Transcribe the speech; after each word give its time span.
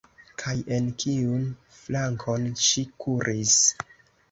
Kaj 0.43 0.53
en 0.77 0.87
kiun 1.03 1.43
flankon 1.77 2.49
ŝi 2.69 2.87
kuris? 3.05 3.57